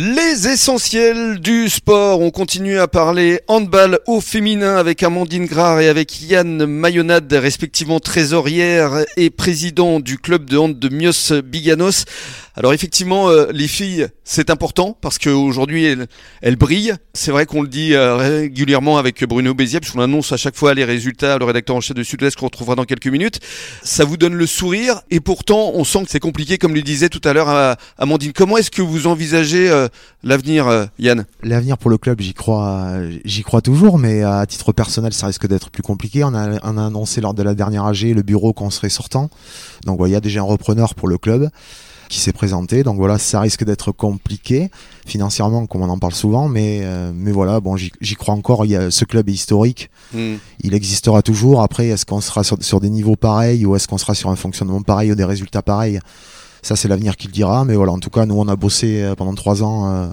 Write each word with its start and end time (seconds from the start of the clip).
Les 0.00 0.46
essentiels 0.46 1.40
du 1.40 1.68
sport. 1.68 2.20
On 2.20 2.30
continue 2.30 2.78
à 2.78 2.86
parler 2.86 3.40
handball 3.48 3.98
au 4.06 4.20
féminin 4.20 4.76
avec 4.76 5.02
Amandine 5.02 5.46
Grard 5.46 5.80
et 5.80 5.88
avec 5.88 6.22
Yann 6.22 6.66
Mayonade, 6.66 7.32
respectivement 7.32 7.98
trésorière 7.98 9.04
et 9.16 9.30
président 9.30 9.98
du 9.98 10.16
club 10.16 10.48
de 10.48 10.56
hand 10.56 10.78
de 10.78 10.88
Mios 10.88 11.32
Biganos. 11.42 12.04
Alors 12.58 12.72
effectivement, 12.72 13.30
euh, 13.30 13.46
les 13.52 13.68
filles, 13.68 14.08
c'est 14.24 14.50
important 14.50 14.98
parce 15.00 15.16
qu'aujourd'hui, 15.18 15.84
elles, 15.84 16.08
elles 16.42 16.56
brillent. 16.56 16.94
C'est 17.14 17.30
vrai 17.30 17.46
qu'on 17.46 17.62
le 17.62 17.68
dit 17.68 17.94
euh, 17.94 18.16
régulièrement 18.16 18.98
avec 18.98 19.22
Bruno 19.24 19.54
Bézier, 19.54 19.78
puisqu'on 19.78 20.00
annonce 20.00 20.32
à 20.32 20.36
chaque 20.36 20.56
fois 20.56 20.74
les 20.74 20.84
résultats, 20.84 21.38
le 21.38 21.44
rédacteur 21.44 21.76
en 21.76 21.80
chef 21.80 21.96
de 21.96 22.02
Sud-Ouest 22.02 22.36
qu'on 22.36 22.46
retrouvera 22.46 22.74
dans 22.74 22.82
quelques 22.82 23.06
minutes. 23.06 23.38
Ça 23.84 24.04
vous 24.04 24.16
donne 24.16 24.34
le 24.34 24.44
sourire 24.44 25.02
et 25.12 25.20
pourtant, 25.20 25.70
on 25.72 25.84
sent 25.84 26.02
que 26.02 26.10
c'est 26.10 26.18
compliqué, 26.18 26.58
comme 26.58 26.74
le 26.74 26.82
disait 26.82 27.08
tout 27.08 27.20
à 27.22 27.32
l'heure 27.32 27.48
euh, 27.48 27.74
Amandine. 27.96 28.32
Comment 28.32 28.56
est-ce 28.56 28.72
que 28.72 28.82
vous 28.82 29.06
envisagez 29.06 29.70
euh, 29.70 29.86
l'avenir, 30.24 30.66
euh, 30.66 30.86
Yann? 30.98 31.26
L'avenir 31.44 31.78
pour 31.78 31.90
le 31.90 31.98
club, 31.98 32.20
j'y 32.20 32.34
crois, 32.34 32.94
j'y 33.24 33.44
crois 33.44 33.62
toujours, 33.62 33.98
mais 33.98 34.24
à 34.24 34.44
titre 34.46 34.72
personnel, 34.72 35.12
ça 35.12 35.28
risque 35.28 35.46
d'être 35.46 35.70
plus 35.70 35.84
compliqué. 35.84 36.24
On 36.24 36.34
a, 36.34 36.58
on 36.64 36.76
a 36.76 36.86
annoncé 36.86 37.20
lors 37.20 37.34
de 37.34 37.44
la 37.44 37.54
dernière 37.54 37.84
AG 37.84 38.02
le 38.02 38.22
bureau 38.22 38.52
qu'on 38.52 38.70
serait 38.70 38.88
sortant. 38.88 39.30
Donc, 39.84 40.00
il 40.06 40.10
y 40.10 40.16
a 40.16 40.20
déjà 40.20 40.40
un 40.40 40.42
repreneur 40.42 40.96
pour 40.96 41.06
le 41.06 41.18
club 41.18 41.50
qui 42.08 42.20
s'est 42.20 42.32
présenté. 42.32 42.82
Donc 42.82 42.96
voilà, 42.96 43.18
ça 43.18 43.40
risque 43.40 43.64
d'être 43.64 43.92
compliqué 43.92 44.70
financièrement, 45.06 45.66
comme 45.66 45.82
on 45.82 45.88
en 45.88 45.98
parle 45.98 46.14
souvent, 46.14 46.48
mais 46.48 46.80
euh, 46.82 47.12
mais 47.14 47.32
voilà, 47.32 47.60
bon, 47.60 47.76
j'y 47.76 48.14
crois 48.14 48.34
encore. 48.34 48.64
Il 48.64 48.70
y 48.70 48.76
a, 48.76 48.90
ce 48.90 49.04
club 49.04 49.28
est 49.28 49.32
historique, 49.32 49.90
Hmm. 50.14 50.36
il 50.62 50.72
existera 50.74 51.20
toujours. 51.20 51.60
Après, 51.60 51.88
est-ce 51.88 52.06
qu'on 52.06 52.22
sera 52.22 52.42
sur, 52.42 52.56
sur 52.62 52.80
des 52.80 52.88
niveaux 52.88 53.16
pareils 53.16 53.66
ou 53.66 53.76
est-ce 53.76 53.86
qu'on 53.86 53.98
sera 53.98 54.14
sur 54.14 54.30
un 54.30 54.36
fonctionnement 54.36 54.80
pareil 54.80 55.12
ou 55.12 55.14
des 55.14 55.24
résultats 55.24 55.60
pareils? 55.60 56.00
Ça, 56.62 56.76
c'est 56.76 56.88
l'avenir 56.88 57.16
qui 57.16 57.26
le 57.26 57.32
dira. 57.32 57.64
Mais 57.66 57.74
voilà, 57.76 57.92
en 57.92 57.98
tout 57.98 58.08
cas, 58.10 58.24
nous, 58.24 58.34
on 58.34 58.48
a 58.48 58.56
bossé 58.56 59.02
euh, 59.02 59.14
pendant 59.14 59.34
trois 59.34 59.62
ans 59.62 59.90
euh, 59.90 60.08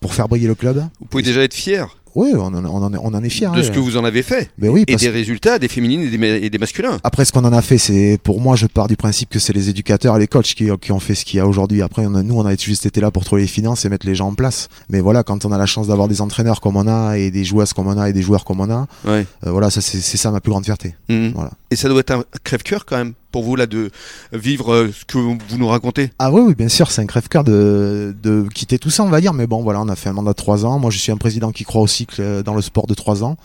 pour 0.00 0.12
faire 0.14 0.28
briller 0.28 0.48
le 0.48 0.56
club. 0.56 0.84
Vous 1.00 1.06
pouvez 1.06 1.22
déjà 1.22 1.42
être 1.44 1.54
fier 1.54 1.96
Oui, 2.14 2.30
on 2.34 2.40
en, 2.46 2.64
on 2.64 2.82
en 2.82 2.92
est, 2.92 2.98
on 2.98 3.06
en 3.14 3.22
est 3.24 3.28
fiers. 3.30 3.48
de 3.54 3.58
hein. 3.58 3.62
ce 3.62 3.70
que 3.70 3.78
vous 3.78 3.96
en 3.96 4.04
avez 4.04 4.22
fait 4.22 4.50
Mais 4.58 4.68
oui, 4.68 4.84
et 4.86 4.96
des 4.96 5.08
résultats 5.08 5.58
des 5.58 5.68
féminines 5.68 6.02
et 6.02 6.08
des, 6.10 6.18
ma- 6.18 6.26
et 6.26 6.50
des 6.50 6.58
masculins. 6.58 6.98
Après, 7.04 7.24
ce 7.24 7.32
qu'on 7.32 7.44
en 7.44 7.52
a 7.52 7.62
fait, 7.62 7.78
c'est 7.78 8.18
pour 8.22 8.40
moi, 8.40 8.54
je 8.56 8.66
pars 8.66 8.88
du 8.88 8.96
principe 8.96 9.30
que 9.30 9.38
c'est 9.38 9.52
les 9.52 9.68
éducateurs 9.68 10.16
et 10.16 10.18
les 10.20 10.26
coachs 10.28 10.44
qui, 10.54 10.68
qui 10.80 10.92
ont 10.92 11.00
fait 11.00 11.14
ce 11.14 11.24
qu'il 11.24 11.38
y 11.38 11.40
a 11.40 11.46
aujourd'hui. 11.46 11.82
Après, 11.82 12.04
on 12.06 12.14
a- 12.14 12.22
nous, 12.22 12.34
on 12.38 12.44
a 12.46 12.54
juste 12.56 12.86
été 12.86 13.00
là 13.00 13.10
pour 13.10 13.24
trouver 13.24 13.42
les 13.42 13.48
finances 13.48 13.84
et 13.84 13.88
mettre 13.88 14.06
les 14.06 14.14
gens 14.14 14.28
en 14.28 14.34
place. 14.34 14.68
Mais 14.90 15.00
voilà, 15.00 15.22
quand 15.22 15.44
on 15.44 15.52
a 15.52 15.58
la 15.58 15.66
chance 15.66 15.86
d'avoir 15.88 16.08
des 16.08 16.20
entraîneurs 16.20 16.60
comme 16.60 16.76
on 16.76 16.86
a 16.86 17.16
et 17.18 17.30
des 17.30 17.44
joueuses 17.44 17.72
comme 17.72 17.86
on 17.88 17.98
a 17.98 18.08
et 18.08 18.12
des 18.12 18.22
joueurs 18.22 18.44
comme 18.44 18.60
on 18.60 18.70
a, 18.70 18.86
Ouais. 19.06 19.26
euh, 19.46 19.50
voilà, 19.50 19.70
ça 19.70 19.80
c'est 19.80 20.00
ça 20.16 20.30
ma 20.30 20.40
plus 20.40 20.50
grande 20.50 20.64
fierté. 20.64 20.94
Hmm. 21.08 21.30
Voilà. 21.34 21.50
Et 21.70 21.76
ça 21.76 21.88
doit 21.88 22.00
être 22.00 22.10
un 22.12 22.24
crève-cœur 22.44 22.84
quand 22.84 22.96
même 22.96 23.12
pour 23.32 23.42
vous 23.42 23.56
là 23.56 23.66
de 23.66 23.90
vivre 24.32 24.72
euh, 24.72 24.90
ce 24.92 25.04
que 25.04 25.18
vous 25.18 25.36
nous 25.58 25.66
racontez? 25.66 26.10
Ah 26.18 26.30
oui, 26.30 26.42
oui, 26.46 26.54
bien 26.54 26.68
sûr, 26.68 26.90
c'est 26.90 27.02
un 27.02 27.06
crève-cœur 27.06 27.42
de, 27.42 28.14
de 28.22 28.46
quitter 28.54 28.78
tout 28.78 28.90
ça, 28.90 29.02
on 29.02 29.08
va 29.08 29.20
dire. 29.20 29.32
Mais 29.32 29.48
bon, 29.48 29.62
voilà, 29.62 29.80
on 29.80 29.88
a 29.88 29.96
fait 29.96 30.10
un 30.10 30.12
mandat 30.12 30.30
de 30.30 30.36
trois 30.36 30.64
ans. 30.64 30.78
Moi, 30.78 30.90
je 30.90 30.98
suis 30.98 31.10
un 31.10 31.16
président 31.16 31.50
qui 31.50 31.64
croit 31.64 31.80
au 31.80 31.86
cycle 31.86 32.20
euh, 32.20 32.42
dans 32.42 32.54
le 32.54 32.62
sport 32.62 32.86
de 32.86 32.94
trois 32.94 33.24
ans. 33.24 33.36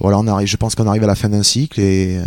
Voilà, 0.00 0.18
on 0.18 0.26
arrive, 0.26 0.48
je 0.48 0.56
pense 0.56 0.74
qu'on 0.74 0.88
arrive 0.88 1.04
à 1.04 1.06
la 1.06 1.14
fin 1.14 1.28
d'un 1.28 1.44
cycle 1.44 1.80
et 1.80 2.16
euh, 2.18 2.24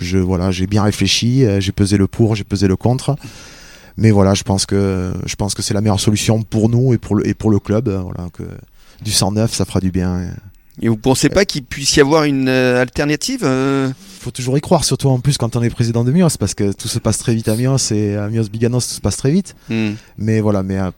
je 0.00 0.18
voilà, 0.18 0.50
j'ai 0.50 0.66
bien 0.66 0.82
réfléchi, 0.82 1.44
euh, 1.44 1.60
j'ai 1.60 1.70
pesé 1.70 1.96
le 1.96 2.08
pour, 2.08 2.34
j'ai 2.34 2.44
pesé 2.44 2.66
le 2.66 2.76
contre. 2.76 3.14
Mais 3.96 4.10
voilà, 4.10 4.34
je 4.34 4.42
pense 4.42 4.66
que 4.66 5.12
je 5.24 5.36
pense 5.36 5.54
que 5.54 5.62
c'est 5.62 5.74
la 5.74 5.80
meilleure 5.80 6.00
solution 6.00 6.42
pour 6.42 6.68
nous 6.68 6.92
et 6.92 6.98
pour 6.98 7.14
le 7.14 7.28
et 7.28 7.34
pour 7.34 7.50
le 7.50 7.60
club. 7.60 7.88
Voilà, 7.88 8.28
que 8.32 8.42
du 9.02 9.12
109, 9.12 9.52
ça 9.54 9.64
fera 9.64 9.80
du 9.80 9.92
bien. 9.92 10.34
Et 10.80 10.88
vous 10.88 10.96
pensez 10.96 11.28
pas 11.28 11.44
qu'il 11.44 11.64
puisse 11.64 11.94
y 11.96 12.00
avoir 12.00 12.24
une 12.24 12.48
euh, 12.48 12.80
alternative 12.80 13.40
euh 13.44 13.90
faut 14.20 14.30
toujours 14.30 14.56
y 14.56 14.60
croire, 14.60 14.84
surtout 14.84 15.08
en 15.08 15.18
plus 15.18 15.36
quand 15.36 15.56
on 15.56 15.62
est 15.64 15.70
président 15.70 16.04
de 16.04 16.12
Mios, 16.12 16.36
parce 16.38 16.54
que 16.54 16.70
tout 16.72 16.86
se 16.86 17.00
passe 17.00 17.18
très 17.18 17.34
vite 17.34 17.48
à 17.48 17.56
Mios 17.56 17.76
et 17.90 18.14
à 18.14 18.28
Mios 18.28 18.44
Biganos, 18.48 18.86
tout 18.86 18.94
se 18.94 19.00
passe 19.00 19.16
très 19.16 19.32
vite. 19.32 19.56
Hmm. 19.68 19.94
Mais 20.16 20.40
voilà, 20.40 20.62
mais 20.62 20.78
euh, 20.78 20.90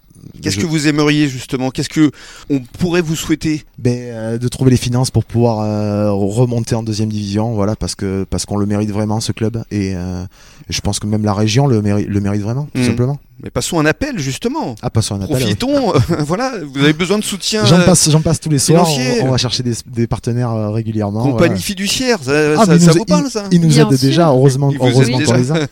Qu'est-ce 0.43 0.57
je- 0.57 0.61
que 0.61 0.67
vous 0.67 0.89
aimeriez 0.89 1.27
justement? 1.29 1.71
Qu'est-ce 1.71 1.89
que 1.89 2.11
on 2.51 2.61
pourrait 2.61 3.01
vous 3.01 3.17
souhaiter? 3.17 3.65
Ben, 3.79 3.97
euh, 3.99 4.39
de 4.39 4.47
trouver 4.49 4.71
les 4.73 4.77
finances 4.77 5.11
pour 5.11 5.25
pouvoir 5.25 5.61
euh, 5.61 6.13
remonter 6.13 6.75
en 6.75 6.83
deuxième 6.83 7.09
division, 7.09 7.55
voilà, 7.55 7.77
parce 7.77 7.95
que 7.95 8.27
parce 8.29 8.45
qu'on 8.45 8.59
le 8.59 8.67
mérite 8.67 8.91
vraiment 8.91 9.21
ce 9.21 9.33
club 9.33 9.65
et 9.71 9.95
euh, 9.97 10.25
je 10.69 10.81
pense 10.83 10.99
que 10.99 11.07
même 11.07 11.25
la 11.25 11.33
région 11.35 11.67
le 11.67 11.81
mérite, 11.81 12.07
le 12.09 12.21
mérite 12.21 12.43
vraiment, 12.43 12.69
tout 12.75 12.81
Mhm. 12.81 12.87
simplement. 12.87 13.19
Mais 13.43 13.51
passons 13.51 13.79
un 13.81 13.87
appel 13.87 14.19
justement. 14.19 14.75
Ah, 14.81 14.91
passons 14.91 15.17
un 15.17 15.21
appel. 15.23 15.37
oui. 15.37 15.43
Profitons. 15.43 15.93
voilà, 16.21 16.53
vous 16.73 16.81
avez 16.81 16.93
besoin 16.93 17.19
de 17.19 17.25
soutien. 17.25 17.65
J'en 17.65 17.81
euh, 17.81 17.85
passe, 17.85 18.09
j'en 18.11 18.21
passe 18.23 18.39
tous 18.41 18.49
les 18.49 18.59
soirs. 18.59 18.87
On, 18.89 19.27
on 19.27 19.31
va 19.33 19.37
chercher 19.37 19.63
des, 19.63 19.73
des 19.87 20.07
partenaires 20.07 20.51
euh, 20.53 20.71
régulièrement. 20.71 21.23
Compagnie 21.23 21.49
voilà. 21.49 21.57
fiduciaire, 21.57 22.19
ça, 22.23 22.33
Ah, 22.59 22.65
ça- 22.67 22.77
nous- 22.79 22.93
vous 22.95 23.05
parle 23.05 23.29
ça 23.29 23.45
Ils 23.51 23.61
nous 23.61 23.79
aident 23.81 23.99
déjà, 23.99 24.29
heureusement, 24.29 24.73
heureusement 24.81 25.19
qu'on 25.21 25.33
les 25.35 25.51
a. 25.53 25.67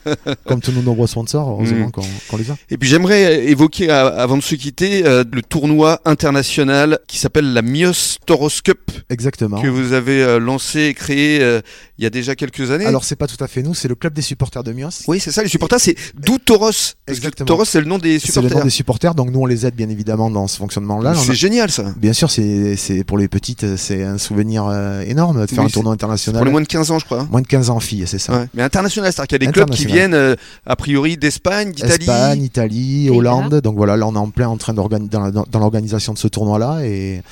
Comme 0.47 0.61
tous 0.61 0.73
nos 0.73 0.83
nombreux 0.83 1.07
sponsors, 1.07 1.49
heureusement 1.49 1.87
Mhm. 1.87 1.91
qu'on 1.93 2.03
qu'on 2.29 2.37
les 2.37 2.51
a. 2.51 2.57
Et 2.71 2.77
puis 2.77 2.89
j'aimerais 2.89 3.45
évoquer, 3.47 3.91
euh, 3.91 4.17
avant 4.19 4.37
de 4.37 4.43
se 4.43 4.55
quitter, 4.57 5.07
euh, 5.07 5.25
le 5.33 5.43
tournoi 5.43 6.01
international 6.05 6.99
qui 7.07 7.19
s'appelle 7.19 7.53
la 7.53 7.63
Mios 7.63 8.17
Toros 8.27 8.49
Cup, 8.65 8.91
Exactement. 9.11 9.61
que 9.61 9.69
vous 9.69 9.93
avez 9.93 10.23
euh, 10.23 10.39
lancé 10.39 10.81
et 10.87 10.95
créé 10.95 11.41
euh, 11.41 11.61
il 11.99 12.05
y 12.05 12.07
a 12.07 12.11
déjà 12.11 12.35
quelques 12.35 12.71
années. 12.71 12.87
Alors, 12.87 13.05
c'est 13.05 13.17
pas 13.17 13.27
tout 13.27 13.43
à 13.45 13.47
fait 13.49 13.63
nous, 13.63 13.75
c'est 13.75 13.87
le 13.89 13.95
club 13.95 14.13
des 14.15 14.23
supporters 14.23 14.65
de 14.65 14.73
Mios. 14.73 14.89
oui, 15.09 15.21
c'est 15.21 15.31
ça, 15.31 15.43
les 15.43 15.49
supporters, 15.49 15.79
c'est 15.81 15.95
d'où 16.15 16.39
Toros 16.39 16.71
Exactement. 17.07 17.47
Toros, 17.47 17.65
c'est 17.67 17.81
le 17.81 17.87
nom 17.87 17.99
des 17.99 18.19
C'est 18.19 18.29
le 18.29 18.33
supporters. 18.33 18.59
nom 18.59 18.65
des 18.65 18.71
supporters, 18.71 19.15
donc 19.15 19.31
nous 19.31 19.41
on 19.41 19.47
les 19.47 19.67
aide 19.67 19.75
bien 19.75 19.89
évidemment 19.89 20.31
dans 20.31 20.47
ce 20.49 20.57
fonctionnement-là. 20.57 21.11
A- 21.11 21.15
C'est 21.15 21.35
génial 21.35 21.71
ça. 21.71 21.93
Bien 21.97 22.13
sûr, 22.15 22.31
c'est 22.31 23.05
pour 23.07 23.19
les 23.19 23.29
petites, 23.29 23.77
c'est 23.77 24.03
un 24.03 24.19
souvenir 24.19 24.65
euh, 24.67 25.03
énorme 25.03 25.43
de 25.43 25.47
faire 25.47 25.59
Oui, 25.61 25.67
un 25.67 25.69
tournoi 25.69 25.91
Pour 25.91 25.93
international. 25.93 26.45
les 26.45 26.51
moins 26.51 26.61
de 26.63 26.67
15 26.67 26.91
ans, 26.91 26.99
je 26.99 27.05
crois. 27.05 27.21
hein. 27.21 27.29
Moins 27.31 27.43
de 27.43 27.47
15 27.47 27.71
ans 27.71 27.79
filles, 27.81 28.05
c'est 28.07 28.19
ça. 28.19 28.33
Ouais. 28.41 28.47
Mais 28.55 28.63
international, 28.63 29.13
c'est-à-dire 29.13 29.29
qu'il 29.29 29.43
y 29.43 29.45
a 29.45 29.47
des 29.47 29.53
clubs 29.53 29.71
qui 29.71 29.85
viennent, 29.87 30.15
euh, 30.15 30.35
a 30.67 30.77
priori, 30.77 31.17
d'Espagne, 31.17 31.73
d'Italie. 31.73 31.93
Espagne, 32.05 32.43
Italie. 32.43 33.11
Hollande. 33.11 33.61
Donc 33.61 33.77
voilà, 33.77 33.97
là 33.97 34.07
on 34.07 34.15
est 34.15 34.19
en 34.19 34.31
plein 34.31 34.49
en 34.49 34.57
train 34.57 34.73
d'organiser 34.75 35.11
dans, 35.11 35.31
dans 35.31 35.59
l'organisation 35.59 36.13
de 36.15 36.19
ce 36.19 36.29
tournoi-là 36.29 36.81
et 36.85 37.23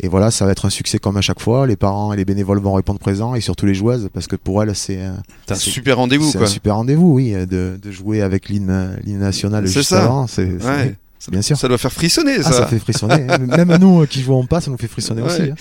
et 0.00 0.08
voilà, 0.08 0.30
ça 0.30 0.44
va 0.44 0.52
être 0.52 0.66
un 0.66 0.70
succès 0.70 0.98
comme 0.98 1.16
à 1.16 1.20
chaque 1.20 1.40
fois. 1.40 1.66
Les 1.66 1.76
parents 1.76 2.12
et 2.12 2.16
les 2.16 2.24
bénévoles 2.24 2.58
vont 2.60 2.72
répondre 2.74 2.98
présents 2.98 3.34
et 3.34 3.40
surtout 3.40 3.66
les 3.66 3.74
joueuses 3.74 4.08
parce 4.12 4.26
que 4.26 4.36
pour 4.36 4.62
elles 4.62 4.74
c'est 4.74 5.00
un 5.02 5.54
super 5.54 5.96
rendez-vous, 5.98 6.30
c'est 6.30 6.38
un 6.42 6.46
super 6.46 6.76
rendez-vous, 6.76 7.12
oui, 7.12 7.32
de, 7.32 7.78
de 7.80 7.90
jouer 7.90 8.22
avec 8.22 8.48
l'hymne 8.48 8.98
l'hymne 9.04 9.20
national 9.20 9.66
C'est 9.68 9.74
juste 9.74 9.90
ça. 9.90 10.04
avant. 10.04 10.26
C'est 10.26 10.44
Ouais. 10.62 10.96
bien 11.30 11.40
sûr. 11.42 11.56
Ça 11.56 11.68
doit 11.68 11.78
faire 11.78 11.92
frissonner, 11.92 12.34
Ah, 12.40 12.42
ça. 12.42 12.52
ça 12.52 12.66
fait 12.66 12.78
frissonner. 12.78 13.24
Même 13.56 13.76
nous 13.80 14.02
euh, 14.02 14.06
qui 14.06 14.20
jouons 14.22 14.44
pas, 14.46 14.60
ça 14.60 14.70
nous 14.70 14.76
fait 14.76 14.88
frissonner 14.88 15.22
Ouais. 15.22 15.28
aussi. 15.32 15.42
hein. 15.50 15.54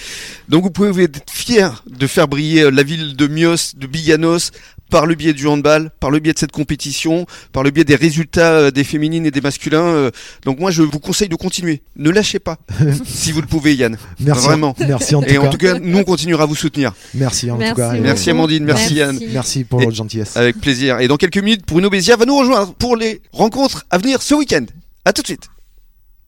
Donc 0.49 0.63
vous 0.63 0.71
pouvez 0.71 1.03
être 1.03 1.21
fier 1.31 1.83
de 1.89 2.05
faire 2.07 2.27
briller 2.27 2.63
euh, 2.63 2.69
la 2.71 2.83
ville 2.83 3.15
de 3.15 3.27
Mios, 3.27 3.73
de 3.77 3.87
Biganos, 3.87 4.51
par 4.93 5.07
le 5.07 5.15
biais 5.15 5.33
du 5.33 5.47
handball, 5.47 5.89
par 5.99 6.11
le 6.11 6.19
biais 6.19 6.33
de 6.33 6.37
cette 6.37 6.51
compétition, 6.51 7.25
par 7.51 7.63
le 7.63 7.71
biais 7.71 7.83
des 7.83 7.95
résultats 7.95 8.51
euh, 8.53 8.69
des 8.71 8.83
féminines 8.83 9.25
et 9.25 9.31
des 9.31 9.41
masculins. 9.41 9.81
euh. 9.81 10.11
Donc 10.45 10.59
moi, 10.59 10.69
je 10.69 10.83
vous 10.83 10.99
conseille 10.99 11.29
de 11.29 11.35
continuer. 11.35 11.81
Ne 11.95 12.11
lâchez 12.11 12.37
pas, 12.37 12.57
si 13.05 13.31
vous 13.31 13.41
le 13.41 13.47
pouvez, 13.47 13.73
Yann. 13.73 13.97
Merci. 14.19 14.45
Vraiment. 14.45 14.75
Merci 14.87 15.15
en 15.15 15.23
tout 15.23 15.29
Et 15.29 15.33
cas. 15.33 15.39
en 15.41 15.49
tout 15.49 15.57
cas, 15.57 15.79
nous, 15.79 15.97
on 15.97 16.03
continuera 16.03 16.43
à 16.43 16.45
vous 16.45 16.53
soutenir. 16.55 16.93
Merci 17.15 17.49
en 17.49 17.57
Merci 17.57 17.71
tout 17.73 17.77
cas. 17.77 17.93
Merci 17.93 18.29
Amandine, 18.29 18.63
merci 18.65 18.93
Yann. 18.93 19.19
Merci 19.31 19.63
pour 19.63 19.81
Et- 19.81 19.85
votre 19.85 19.97
gentillesse. 19.97 20.37
Avec 20.37 20.61
plaisir. 20.61 20.99
Et 20.99 21.07
dans 21.07 21.17
quelques 21.17 21.39
minutes, 21.39 21.63
Bruno 21.67 21.89
Bézia 21.89 22.15
va 22.15 22.25
nous 22.25 22.37
rejoindre 22.37 22.75
pour 22.75 22.95
les 22.95 23.21
rencontres 23.31 23.85
à 23.89 23.97
venir 23.97 24.21
ce 24.21 24.35
week-end. 24.35 24.65
À 25.05 25.11
tout 25.11 25.23
de 25.23 25.27
suite. 25.27 25.47